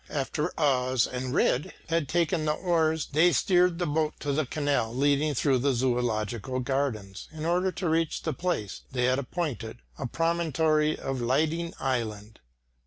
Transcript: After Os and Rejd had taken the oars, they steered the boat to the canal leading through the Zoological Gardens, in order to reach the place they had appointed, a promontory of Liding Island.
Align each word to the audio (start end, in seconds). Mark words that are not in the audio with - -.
After 0.09 0.51
Os 0.59 1.05
and 1.05 1.31
Rejd 1.31 1.73
had 1.89 2.09
taken 2.09 2.45
the 2.45 2.53
oars, 2.53 3.09
they 3.11 3.31
steered 3.31 3.77
the 3.77 3.85
boat 3.85 4.15
to 4.21 4.33
the 4.33 4.47
canal 4.47 4.95
leading 4.95 5.35
through 5.35 5.59
the 5.59 5.73
Zoological 5.75 6.59
Gardens, 6.59 7.27
in 7.31 7.45
order 7.45 7.71
to 7.73 7.87
reach 7.89 8.23
the 8.23 8.33
place 8.33 8.81
they 8.91 9.03
had 9.03 9.19
appointed, 9.19 9.77
a 9.99 10.07
promontory 10.07 10.97
of 10.97 11.21
Liding 11.21 11.75
Island. 11.79 12.39